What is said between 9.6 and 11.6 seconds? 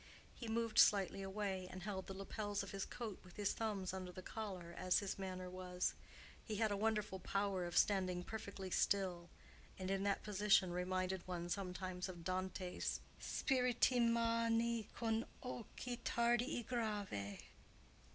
and in that position reminded one